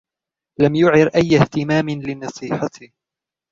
لم 0.59 0.75
يعر 0.75 1.07
أي 1.15 1.41
اهتمام 1.41 1.89
لنصيحتي. 1.89 2.93